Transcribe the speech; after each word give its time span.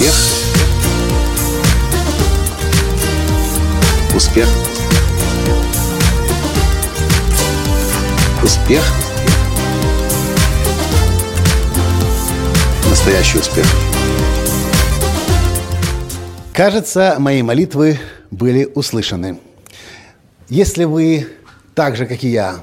Успех. 0.00 0.14
Успех. 4.16 4.48
Успех. 8.42 8.82
Настоящий 12.88 13.38
успех. 13.40 13.66
Кажется, 16.54 17.16
мои 17.18 17.42
молитвы 17.42 17.98
были 18.30 18.64
услышаны. 18.74 19.38
Если 20.48 20.84
вы 20.84 21.28
так 21.74 21.96
же, 21.96 22.06
как 22.06 22.24
и 22.24 22.28
я, 22.28 22.62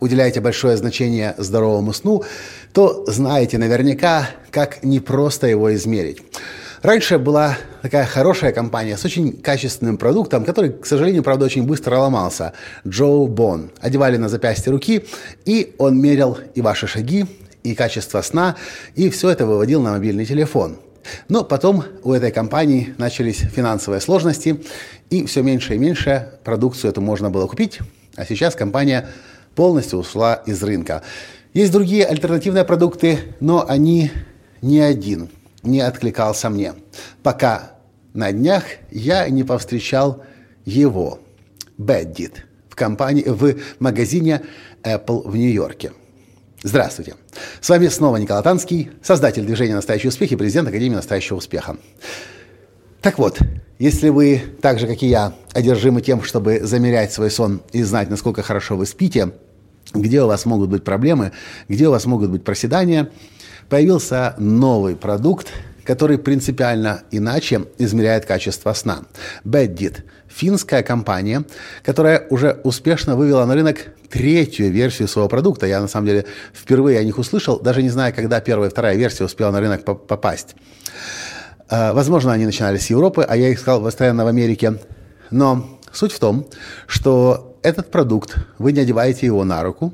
уделяете 0.00 0.40
большое 0.40 0.78
значение 0.78 1.34
здоровому 1.36 1.92
сну, 1.92 2.24
то 2.72 3.04
знаете 3.06 3.58
наверняка, 3.58 4.30
как 4.50 4.82
непросто 4.82 5.46
его 5.46 5.74
измерить. 5.74 6.22
Раньше 6.82 7.18
была 7.18 7.56
такая 7.82 8.06
хорошая 8.06 8.52
компания 8.52 8.96
с 8.96 9.04
очень 9.04 9.32
качественным 9.32 9.96
продуктом, 9.96 10.44
который, 10.44 10.72
к 10.72 10.86
сожалению, 10.86 11.24
правда, 11.24 11.44
очень 11.44 11.64
быстро 11.64 11.96
ломался. 11.96 12.52
Джо 12.86 13.26
Бон. 13.26 13.70
Одевали 13.80 14.16
на 14.16 14.28
запястье 14.28 14.70
руки, 14.70 15.04
и 15.44 15.74
он 15.78 16.00
мерил 16.00 16.38
и 16.54 16.60
ваши 16.60 16.86
шаги, 16.86 17.26
и 17.64 17.74
качество 17.74 18.22
сна, 18.22 18.54
и 18.94 19.10
все 19.10 19.30
это 19.30 19.44
выводил 19.44 19.82
на 19.82 19.92
мобильный 19.92 20.24
телефон. 20.24 20.78
Но 21.28 21.42
потом 21.42 21.84
у 22.04 22.12
этой 22.12 22.30
компании 22.30 22.94
начались 22.96 23.38
финансовые 23.38 24.00
сложности, 24.00 24.62
и 25.10 25.26
все 25.26 25.42
меньше 25.42 25.74
и 25.74 25.78
меньше 25.78 26.34
продукцию 26.44 26.92
эту 26.92 27.00
можно 27.00 27.28
было 27.28 27.48
купить, 27.48 27.80
а 28.14 28.24
сейчас 28.24 28.54
компания 28.54 29.08
полностью 29.56 29.98
ушла 29.98 30.34
из 30.46 30.62
рынка. 30.62 31.02
Есть 31.54 31.72
другие 31.72 32.06
альтернативные 32.06 32.64
продукты, 32.64 33.18
но 33.40 33.64
они 33.68 34.12
ни 34.62 34.78
один 34.78 35.30
не 35.68 35.80
откликался 35.80 36.50
мне, 36.50 36.74
пока 37.22 37.72
на 38.14 38.32
днях 38.32 38.64
я 38.90 39.28
не 39.28 39.44
повстречал 39.44 40.24
его, 40.64 41.20
Бэддит, 41.76 42.46
в, 42.68 42.74
компании, 42.74 43.24
в 43.24 43.54
магазине 43.78 44.42
Apple 44.82 45.28
в 45.28 45.36
Нью-Йорке. 45.36 45.92
Здравствуйте. 46.62 47.14
С 47.60 47.68
вами 47.68 47.86
снова 47.86 48.16
Николай 48.16 48.42
Танский, 48.42 48.90
создатель 49.00 49.44
движения 49.44 49.76
«Настоящий 49.76 50.08
успех» 50.08 50.32
и 50.32 50.36
президент 50.36 50.68
Академии 50.68 50.96
«Настоящего 50.96 51.36
успеха». 51.36 51.76
Так 53.00 53.18
вот, 53.18 53.38
если 53.78 54.08
вы, 54.08 54.42
так 54.60 54.80
же 54.80 54.88
как 54.88 55.00
и 55.04 55.06
я, 55.06 55.34
одержимы 55.52 56.00
тем, 56.00 56.24
чтобы 56.24 56.60
замерять 56.60 57.12
свой 57.12 57.30
сон 57.30 57.62
и 57.70 57.84
знать, 57.84 58.10
насколько 58.10 58.42
хорошо 58.42 58.76
вы 58.76 58.86
спите, 58.86 59.30
где 59.94 60.22
у 60.22 60.26
вас 60.26 60.46
могут 60.46 60.68
быть 60.68 60.82
проблемы, 60.82 61.30
где 61.68 61.86
у 61.86 61.92
вас 61.92 62.06
могут 62.06 62.30
быть 62.30 62.42
проседания, 62.42 63.10
появился 63.68 64.34
новый 64.38 64.96
продукт, 64.96 65.48
который 65.84 66.18
принципиально 66.18 67.02
иначе 67.10 67.64
измеряет 67.78 68.26
качество 68.26 68.72
сна. 68.74 69.04
Beddit– 69.44 70.02
финская 70.28 70.82
компания, 70.82 71.44
которая 71.82 72.26
уже 72.30 72.60
успешно 72.64 73.16
вывела 73.16 73.44
на 73.46 73.54
рынок 73.54 73.78
третью 74.10 74.70
версию 74.70 75.08
своего 75.08 75.28
продукта. 75.28 75.66
Я, 75.66 75.80
на 75.80 75.88
самом 75.88 76.06
деле, 76.06 76.26
впервые 76.52 76.98
о 76.98 77.04
них 77.04 77.18
услышал, 77.18 77.58
даже 77.58 77.82
не 77.82 77.88
знаю, 77.88 78.14
когда 78.14 78.40
первая 78.40 78.68
и 78.68 78.72
вторая 78.72 78.96
версия 78.96 79.24
успела 79.24 79.50
на 79.50 79.60
рынок 79.60 79.84
попасть. 79.84 80.54
А, 81.68 81.92
возможно, 81.92 82.32
они 82.32 82.46
начинали 82.46 82.78
с 82.78 82.88
Европы, 82.90 83.24
а 83.28 83.36
я 83.36 83.48
их 83.48 83.58
искал 83.58 83.82
постоянно 83.82 84.24
в 84.24 84.28
Америке. 84.28 84.78
Но 85.30 85.78
суть 85.92 86.12
в 86.12 86.18
том, 86.18 86.46
что 86.86 87.58
этот 87.62 87.90
продукт, 87.90 88.36
вы 88.58 88.72
не 88.72 88.80
одеваете 88.80 89.26
его 89.26 89.44
на 89.44 89.62
руку, 89.62 89.92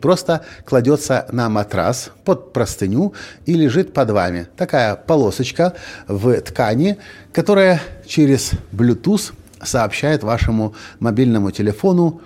просто 0.00 0.44
кладется 0.64 1.26
на 1.32 1.48
матрас 1.48 2.10
под 2.24 2.52
простыню 2.52 3.14
и 3.46 3.54
лежит 3.54 3.92
под 3.92 4.10
вами. 4.10 4.48
Такая 4.56 4.96
полосочка 4.96 5.74
в 6.06 6.40
ткани, 6.40 6.98
которая 7.32 7.80
через 8.06 8.52
Bluetooth 8.72 9.32
сообщает 9.62 10.22
вашему 10.22 10.74
мобильному 10.98 11.50
телефону 11.50 12.20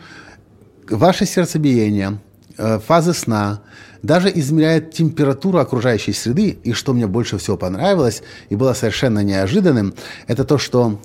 ваше 0.89 1.27
сердцебиение, 1.27 2.19
э, 2.59 2.79
фазы 2.79 3.15
сна, 3.15 3.61
даже 4.03 4.31
измеряет 4.35 4.93
температуру 4.93 5.59
окружающей 5.59 6.13
среды. 6.13 6.59
И 6.63 6.73
что 6.73 6.93
мне 6.93 7.07
больше 7.07 7.39
всего 7.39 7.57
понравилось 7.57 8.23
и 8.51 8.57
было 8.57 8.75
совершенно 8.75 9.21
неожиданным, 9.21 9.95
это 10.27 10.45
то, 10.45 10.59
что 10.59 11.01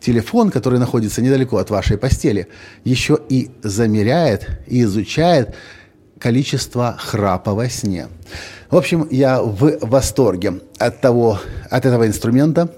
телефон, 0.00 0.50
который 0.50 0.78
находится 0.78 1.22
недалеко 1.22 1.56
от 1.56 1.70
вашей 1.70 1.98
постели, 1.98 2.46
еще 2.84 3.18
и 3.28 3.50
замеряет 3.62 4.46
и 4.66 4.82
изучает 4.82 5.54
количество 6.18 6.96
храпа 6.98 7.54
во 7.54 7.68
сне. 7.68 8.08
В 8.70 8.76
общем, 8.76 9.06
я 9.10 9.42
в 9.42 9.78
восторге 9.82 10.60
от, 10.78 11.00
того, 11.00 11.38
от 11.70 11.86
этого 11.86 12.06
инструмента, 12.06 12.70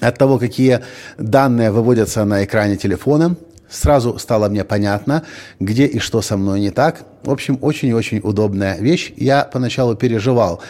от 0.00 0.16
того, 0.16 0.38
какие 0.38 0.80
данные 1.18 1.70
выводятся 1.70 2.24
на 2.24 2.44
экране 2.44 2.76
телефона. 2.76 3.36
Сразу 3.68 4.18
стало 4.18 4.48
мне 4.48 4.64
понятно, 4.64 5.24
где 5.60 5.84
и 5.84 5.98
что 5.98 6.22
со 6.22 6.36
мной 6.36 6.60
не 6.60 6.70
так. 6.70 7.04
В 7.24 7.30
общем, 7.30 7.58
очень 7.60 7.88
и 7.88 7.94
очень 7.94 8.20
удобная 8.22 8.78
вещь. 8.78 9.12
Я 9.16 9.44
поначалу 9.44 9.94
переживал, 9.94 10.62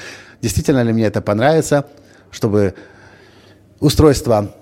действительно 0.43 0.83
ли 0.83 0.93
мне 0.93 1.05
это 1.05 1.21
понравится, 1.21 1.87
чтобы 2.31 2.75
устройство 3.79 4.53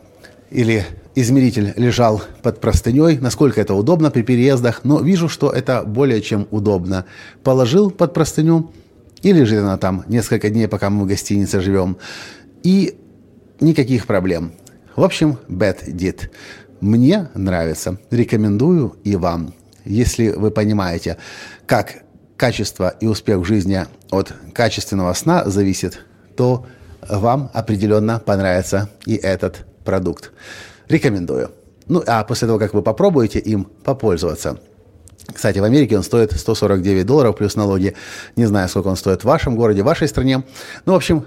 или 0.50 0.84
измеритель 1.16 1.72
лежал 1.76 2.22
под 2.42 2.60
простыней, 2.60 3.18
насколько 3.18 3.60
это 3.60 3.74
удобно 3.74 4.10
при 4.10 4.22
переездах, 4.22 4.82
но 4.84 5.00
вижу, 5.00 5.28
что 5.28 5.50
это 5.50 5.82
более 5.82 6.20
чем 6.20 6.46
удобно. 6.50 7.06
Положил 7.42 7.90
под 7.90 8.12
простыню, 8.14 8.70
и 9.22 9.32
лежит 9.32 9.60
она 9.60 9.78
там 9.78 10.04
несколько 10.06 10.50
дней, 10.50 10.68
пока 10.68 10.90
мы 10.90 11.04
в 11.04 11.08
гостинице 11.08 11.60
живем, 11.60 11.96
и 12.62 12.98
никаких 13.60 14.06
проблем. 14.06 14.52
В 14.94 15.02
общем, 15.02 15.38
bad 15.48 15.86
did. 15.88 16.28
Мне 16.80 17.30
нравится. 17.34 17.98
Рекомендую 18.10 18.96
и 19.02 19.16
вам. 19.16 19.54
Если 19.86 20.28
вы 20.28 20.50
понимаете, 20.50 21.16
как 21.66 22.02
качество 22.36 22.94
и 23.00 23.06
успех 23.06 23.46
жизни 23.46 23.86
от 24.10 24.34
качественного 24.52 25.14
сна 25.14 25.48
зависит, 25.48 26.04
то 26.36 26.66
вам 27.08 27.50
определенно 27.54 28.18
понравится 28.18 28.90
и 29.06 29.14
этот 29.14 29.64
продукт. 29.84 30.32
Рекомендую. 30.88 31.50
Ну, 31.88 32.02
а 32.06 32.24
после 32.24 32.48
того, 32.48 32.58
как 32.58 32.74
вы 32.74 32.82
попробуете 32.82 33.38
им 33.38 33.64
попользоваться, 33.84 34.58
кстати, 35.32 35.58
в 35.58 35.64
Америке 35.64 35.96
он 35.96 36.02
стоит 36.02 36.32
149 36.32 37.04
долларов 37.04 37.36
плюс 37.36 37.56
налоги. 37.56 37.94
Не 38.36 38.46
знаю, 38.46 38.68
сколько 38.68 38.88
он 38.88 38.96
стоит 38.96 39.22
в 39.22 39.24
вашем 39.24 39.56
городе, 39.56 39.82
в 39.82 39.86
вашей 39.86 40.08
стране. 40.08 40.44
Ну, 40.84 40.92
в 40.92 40.96
общем, 40.96 41.26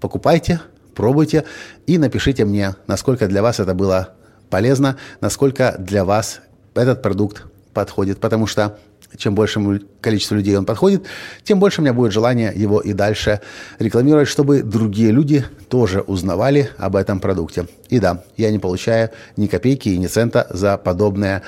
покупайте, 0.00 0.60
пробуйте 0.94 1.44
и 1.86 1.98
напишите 1.98 2.44
мне, 2.44 2.74
насколько 2.86 3.26
для 3.26 3.42
вас 3.42 3.60
это 3.60 3.74
было 3.74 4.10
полезно, 4.50 4.96
насколько 5.20 5.76
для 5.78 6.04
вас 6.04 6.40
этот 6.74 7.02
продукт 7.02 7.44
подходит. 7.78 8.18
Потому 8.18 8.48
что 8.48 8.76
чем 9.16 9.36
большему 9.36 9.78
количеству 10.00 10.34
людей 10.34 10.56
он 10.56 10.64
подходит, 10.64 11.04
тем 11.44 11.60
больше 11.60 11.80
у 11.80 11.84
меня 11.84 11.92
будет 11.92 12.12
желание 12.12 12.52
его 12.52 12.80
и 12.80 12.92
дальше 12.92 13.40
рекламировать, 13.78 14.26
чтобы 14.26 14.62
другие 14.62 15.12
люди 15.12 15.44
тоже 15.68 16.00
узнавали 16.00 16.70
об 16.76 16.96
этом 16.96 17.20
продукте. 17.20 17.68
И 17.88 18.00
да, 18.00 18.24
я 18.36 18.50
не 18.50 18.58
получаю 18.58 19.10
ни 19.36 19.46
копейки 19.46 19.90
и 19.90 19.98
ни 19.98 20.08
цента 20.08 20.48
за 20.50 20.76
подобные 20.76 21.42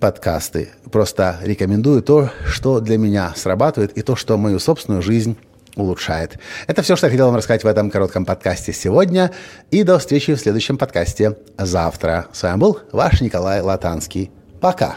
подкасты. 0.00 0.70
Просто 0.90 1.38
рекомендую 1.44 2.02
то, 2.02 2.30
что 2.44 2.80
для 2.80 2.98
меня 2.98 3.32
срабатывает, 3.36 3.96
и 3.96 4.02
то, 4.02 4.16
что 4.16 4.36
мою 4.36 4.58
собственную 4.58 5.00
жизнь 5.00 5.36
улучшает. 5.76 6.38
Это 6.66 6.82
все, 6.82 6.96
что 6.96 7.06
я 7.06 7.12
хотел 7.12 7.26
вам 7.26 7.36
рассказать 7.36 7.62
в 7.62 7.68
этом 7.68 7.88
коротком 7.88 8.24
подкасте 8.24 8.72
сегодня. 8.72 9.30
И 9.70 9.84
до 9.84 10.00
встречи 10.00 10.34
в 10.34 10.40
следующем 10.40 10.76
подкасте 10.76 11.36
завтра. 11.56 12.26
С 12.32 12.42
вами 12.42 12.58
был 12.58 12.80
ваш 12.90 13.20
Николай 13.20 13.60
Латанский. 13.60 14.32
Пока. 14.60 14.96